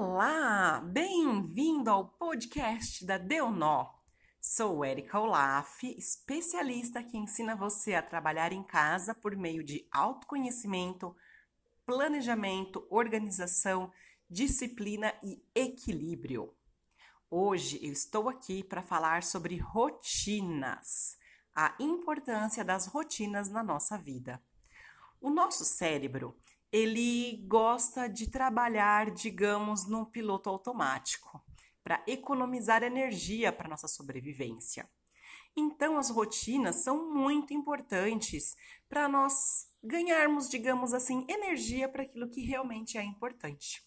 Olá, 0.00 0.80
bem-vindo 0.80 1.90
ao 1.90 2.06
podcast 2.10 3.04
da 3.04 3.18
Deu 3.18 3.50
Nó. 3.50 3.94
Sou 4.40 4.84
Erika 4.84 5.18
Olaf, 5.18 5.82
especialista 5.82 7.02
que 7.02 7.18
ensina 7.18 7.56
você 7.56 7.94
a 7.94 8.00
trabalhar 8.00 8.52
em 8.52 8.62
casa 8.62 9.12
por 9.12 9.34
meio 9.34 9.64
de 9.64 9.88
autoconhecimento, 9.90 11.16
planejamento, 11.84 12.86
organização, 12.88 13.92
disciplina 14.30 15.12
e 15.20 15.44
equilíbrio. 15.52 16.54
Hoje 17.28 17.84
eu 17.84 17.90
estou 17.90 18.28
aqui 18.28 18.62
para 18.62 18.84
falar 18.84 19.24
sobre 19.24 19.56
rotinas, 19.56 21.18
a 21.52 21.74
importância 21.80 22.64
das 22.64 22.86
rotinas 22.86 23.50
na 23.50 23.64
nossa 23.64 23.98
vida. 23.98 24.40
O 25.20 25.28
nosso 25.28 25.64
cérebro 25.64 26.36
ele 26.72 27.44
gosta 27.46 28.08
de 28.08 28.30
trabalhar, 28.30 29.10
digamos, 29.10 29.88
no 29.88 30.06
piloto 30.06 30.50
automático, 30.50 31.42
para 31.82 32.02
economizar 32.06 32.82
energia 32.82 33.52
para 33.52 33.68
nossa 33.68 33.88
sobrevivência. 33.88 34.88
Então, 35.56 35.98
as 35.98 36.10
rotinas 36.10 36.82
são 36.84 37.12
muito 37.12 37.52
importantes 37.52 38.54
para 38.88 39.08
nós 39.08 39.32
ganharmos, 39.82 40.48
digamos 40.48 40.92
assim, 40.92 41.26
energia 41.28 41.88
para 41.88 42.02
aquilo 42.02 42.28
que 42.28 42.42
realmente 42.42 42.98
é 42.98 43.02
importante. 43.02 43.82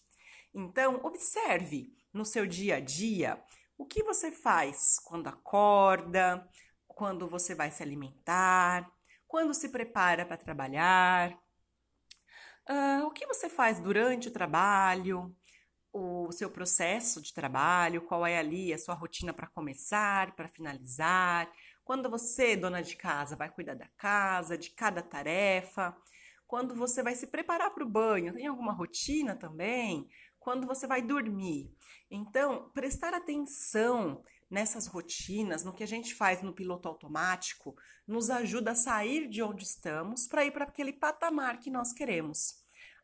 Então, 0.52 1.00
observe 1.02 1.96
no 2.12 2.24
seu 2.24 2.46
dia 2.46 2.76
a 2.76 2.80
dia 2.80 3.42
o 3.78 3.86
que 3.86 4.02
você 4.02 4.30
faz 4.30 4.76
quando 5.04 5.28
acorda, 5.28 6.46
quando 6.86 7.26
você 7.26 7.54
vai 7.54 7.70
se 7.70 7.82
alimentar, 7.82 8.90
quando 9.26 9.54
se 9.54 9.70
prepara 9.70 10.26
para 10.26 10.36
trabalhar, 10.36 11.38
Uh, 12.68 13.06
o 13.06 13.10
que 13.10 13.26
você 13.26 13.48
faz 13.48 13.80
durante 13.80 14.28
o 14.28 14.32
trabalho, 14.32 15.34
o 15.92 16.30
seu 16.32 16.48
processo 16.50 17.20
de 17.20 17.34
trabalho, 17.34 18.02
qual 18.02 18.24
é 18.24 18.38
ali 18.38 18.72
a 18.72 18.78
sua 18.78 18.94
rotina 18.94 19.32
para 19.32 19.48
começar, 19.48 20.34
para 20.34 20.48
finalizar, 20.48 21.52
quando 21.84 22.08
você, 22.08 22.56
dona 22.56 22.82
de 22.82 22.96
casa, 22.96 23.36
vai 23.36 23.50
cuidar 23.50 23.74
da 23.74 23.88
casa, 23.98 24.56
de 24.56 24.70
cada 24.70 25.02
tarefa, 25.02 25.96
quando 26.46 26.74
você 26.74 27.02
vai 27.02 27.14
se 27.14 27.26
preparar 27.26 27.70
para 27.70 27.84
o 27.84 27.88
banho, 27.88 28.34
tem 28.34 28.46
alguma 28.46 28.72
rotina 28.72 29.34
também? 29.34 30.08
Quando 30.38 30.66
você 30.66 30.86
vai 30.86 31.00
dormir. 31.00 31.74
Então, 32.10 32.70
prestar 32.74 33.14
atenção 33.14 34.22
nessas 34.50 34.86
rotinas, 34.86 35.64
no 35.64 35.72
que 35.72 35.82
a 35.82 35.86
gente 35.86 36.14
faz 36.14 36.42
no 36.42 36.52
piloto 36.52 36.88
automático, 36.88 37.74
nos 38.06 38.28
ajuda 38.28 38.72
a 38.72 38.74
sair 38.74 39.28
de 39.28 39.42
onde 39.42 39.64
estamos 39.64 40.26
para 40.26 40.44
ir 40.44 40.52
para 40.52 40.64
aquele 40.64 40.92
patamar 40.92 41.58
que 41.58 41.70
nós 41.70 41.92
queremos. 41.92 42.61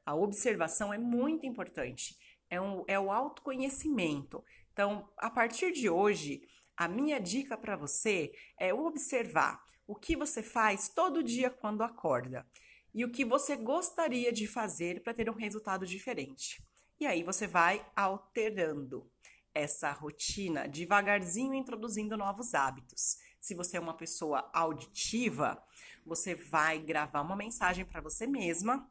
A 0.08 0.14
observação 0.14 0.90
é 0.90 0.96
muito 0.96 1.44
importante, 1.44 2.16
é, 2.48 2.58
um, 2.58 2.82
é 2.88 2.98
o 2.98 3.12
autoconhecimento. 3.12 4.42
Então, 4.72 5.06
a 5.18 5.28
partir 5.28 5.70
de 5.70 5.90
hoje, 5.90 6.40
a 6.74 6.88
minha 6.88 7.20
dica 7.20 7.58
para 7.58 7.76
você 7.76 8.32
é 8.58 8.72
observar 8.72 9.62
o 9.86 9.94
que 9.94 10.16
você 10.16 10.42
faz 10.42 10.88
todo 10.88 11.22
dia 11.22 11.50
quando 11.50 11.82
acorda 11.82 12.46
e 12.94 13.04
o 13.04 13.10
que 13.10 13.22
você 13.22 13.54
gostaria 13.54 14.32
de 14.32 14.46
fazer 14.46 15.02
para 15.02 15.12
ter 15.12 15.28
um 15.28 15.34
resultado 15.34 15.84
diferente. 15.84 16.66
E 16.98 17.04
aí 17.04 17.22
você 17.22 17.46
vai 17.46 17.86
alterando 17.94 19.12
essa 19.52 19.92
rotina 19.92 20.66
devagarzinho, 20.66 21.52
introduzindo 21.52 22.16
novos 22.16 22.54
hábitos. 22.54 23.18
Se 23.38 23.54
você 23.54 23.76
é 23.76 23.80
uma 23.80 23.94
pessoa 23.94 24.48
auditiva, 24.54 25.62
você 26.02 26.34
vai 26.34 26.78
gravar 26.78 27.20
uma 27.20 27.36
mensagem 27.36 27.84
para 27.84 28.00
você 28.00 28.26
mesma 28.26 28.90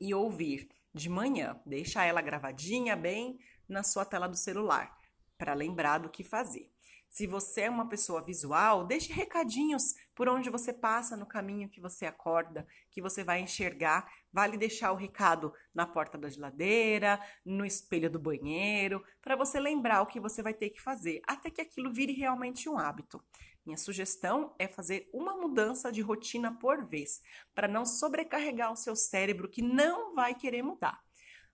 e 0.00 0.14
ouvir 0.14 0.68
de 0.94 1.08
manhã. 1.08 1.60
Deixa 1.64 2.04
ela 2.04 2.20
gravadinha 2.20 2.96
bem 2.96 3.38
na 3.68 3.82
sua 3.82 4.04
tela 4.04 4.28
do 4.28 4.36
celular, 4.36 4.96
para 5.36 5.54
lembrar 5.54 5.98
do 5.98 6.08
que 6.08 6.24
fazer. 6.24 6.72
Se 7.10 7.26
você 7.26 7.62
é 7.62 7.70
uma 7.70 7.88
pessoa 7.88 8.22
visual, 8.22 8.86
deixe 8.86 9.12
recadinhos 9.12 9.94
por 10.14 10.28
onde 10.28 10.50
você 10.50 10.72
passa 10.72 11.16
no 11.16 11.26
caminho 11.26 11.68
que 11.68 11.80
você 11.80 12.04
acorda, 12.06 12.66
que 12.90 13.00
você 13.00 13.24
vai 13.24 13.40
enxergar. 13.40 14.06
Vale 14.32 14.58
deixar 14.58 14.92
o 14.92 14.96
recado 14.96 15.52
na 15.74 15.86
porta 15.86 16.18
da 16.18 16.28
geladeira, 16.28 17.18
no 17.44 17.64
espelho 17.64 18.10
do 18.10 18.20
banheiro, 18.20 19.02
para 19.22 19.36
você 19.36 19.58
lembrar 19.58 20.02
o 20.02 20.06
que 20.06 20.20
você 20.20 20.42
vai 20.42 20.52
ter 20.52 20.70
que 20.70 20.80
fazer, 20.80 21.20
até 21.26 21.50
que 21.50 21.62
aquilo 21.62 21.92
vire 21.92 22.12
realmente 22.12 22.68
um 22.68 22.78
hábito. 22.78 23.24
Minha 23.64 23.78
sugestão 23.78 24.54
é 24.58 24.68
fazer 24.68 25.10
uma 25.12 25.34
mudança 25.34 25.90
de 25.90 26.00
rotina 26.00 26.58
por 26.58 26.86
vez, 26.86 27.20
para 27.54 27.68
não 27.68 27.84
sobrecarregar 27.84 28.72
o 28.72 28.76
seu 28.76 28.94
cérebro 28.94 29.48
que 29.48 29.62
não 29.62 30.14
vai 30.14 30.34
querer 30.34 30.62
mudar. 30.62 30.98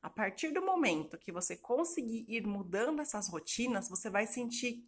A 0.03 0.11
partir 0.11 0.53
do 0.53 0.61
momento 0.61 1.19
que 1.19 1.33
você 1.33 1.57
conseguir 1.57 2.27
ir 2.29 2.47
mudando 2.47 3.01
essas 3.01 3.29
rotinas, 3.29 3.89
você 3.89 4.11
vai 4.11 4.27
sentir 4.27 4.85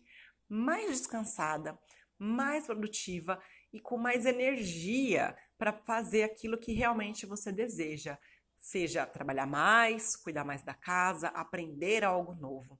mais 0.48 0.90
descansada, 0.90 1.78
mais 2.18 2.66
produtiva 2.66 3.40
e 3.72 3.80
com 3.80 3.96
mais 3.96 4.24
energia 4.24 5.36
para 5.58 5.72
fazer 5.72 6.22
aquilo 6.22 6.58
que 6.58 6.72
realmente 6.72 7.26
você 7.26 7.52
deseja, 7.52 8.18
seja 8.58 9.06
trabalhar 9.06 9.46
mais, 9.46 10.16
cuidar 10.16 10.44
mais 10.44 10.62
da 10.62 10.74
casa, 10.74 11.28
aprender 11.28 12.04
algo 12.04 12.34
novo. 12.34 12.78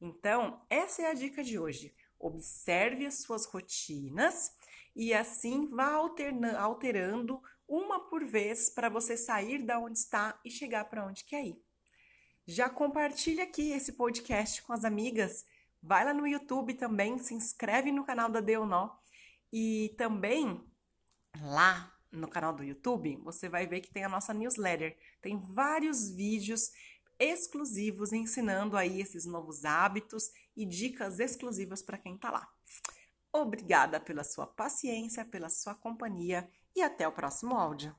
Então, 0.00 0.64
essa 0.68 1.02
é 1.02 1.06
a 1.06 1.14
dica 1.14 1.42
de 1.42 1.58
hoje. 1.58 1.94
Observe 2.18 3.06
as 3.06 3.22
suas 3.22 3.46
rotinas 3.46 4.52
e 4.94 5.12
assim 5.12 5.66
vá 5.66 5.92
alterando 6.58 7.42
uma 7.68 8.08
por 8.08 8.24
vez 8.24 8.70
para 8.70 8.88
você 8.88 9.16
sair 9.16 9.62
da 9.62 9.78
onde 9.78 9.98
está 9.98 10.38
e 10.44 10.50
chegar 10.50 10.84
para 10.84 11.04
onde 11.06 11.24
quer 11.24 11.44
ir. 11.44 11.60
Já 12.46 12.70
compartilhe 12.70 13.40
aqui 13.40 13.72
esse 13.72 13.92
podcast 13.92 14.62
com 14.62 14.72
as 14.72 14.84
amigas 14.84 15.44
Vai 15.86 16.04
lá 16.04 16.12
no 16.12 16.26
YouTube 16.26 16.74
também, 16.74 17.16
se 17.16 17.32
inscreve 17.32 17.92
no 17.92 18.04
canal 18.04 18.28
da 18.28 18.40
Deonó 18.40 18.90
e 19.52 19.94
também 19.96 20.60
lá 21.40 21.96
no 22.10 22.26
canal 22.26 22.52
do 22.52 22.64
YouTube, 22.64 23.16
você 23.22 23.48
vai 23.48 23.68
ver 23.68 23.82
que 23.82 23.92
tem 23.92 24.02
a 24.02 24.08
nossa 24.08 24.34
newsletter. 24.34 24.98
Tem 25.22 25.38
vários 25.38 26.10
vídeos 26.10 26.72
exclusivos 27.20 28.12
ensinando 28.12 28.76
aí 28.76 29.00
esses 29.00 29.26
novos 29.26 29.64
hábitos 29.64 30.24
e 30.56 30.66
dicas 30.66 31.20
exclusivas 31.20 31.82
para 31.82 31.98
quem 31.98 32.16
está 32.16 32.32
lá. 32.32 32.50
Obrigada 33.32 34.00
pela 34.00 34.24
sua 34.24 34.46
paciência, 34.48 35.24
pela 35.24 35.48
sua 35.48 35.76
companhia 35.76 36.50
e 36.74 36.82
até 36.82 37.06
o 37.06 37.12
próximo 37.12 37.54
áudio. 37.54 37.94